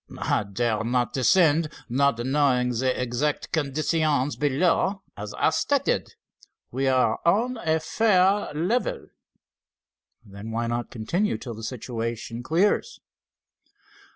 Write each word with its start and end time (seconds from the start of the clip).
"I 0.17 0.45
dare 0.45 0.83
not 0.83 1.13
descend, 1.13 1.71
not 1.87 2.17
knowing 2.17 2.71
the 2.71 2.99
exact 2.99 3.51
conditions 3.51 4.35
below, 4.35 5.03
as 5.15 5.35
I 5.35 5.51
stated. 5.51 6.15
We 6.71 6.87
are 6.87 7.19
on 7.23 7.57
a 7.57 7.79
fair 7.79 8.51
level." 8.55 9.09
"Then 10.25 10.49
why 10.49 10.65
not 10.65 10.89
continue 10.89 11.37
till 11.37 11.53
the 11.53 11.61
situation 11.61 12.41
clears?" 12.41 12.99